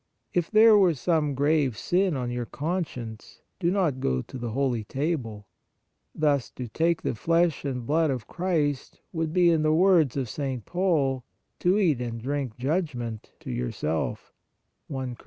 [0.33, 4.83] If there were some grave sin on your conscience, do not go to the Holy
[4.83, 5.45] Table;
[6.15, 10.27] thus to take the Flesh and Blood of Christ would be, in the words of
[10.27, 10.65] St.
[10.65, 11.23] Paul,
[11.59, 13.51] to eat and drink" judgement "* to
[13.83, 15.17] * i Cor.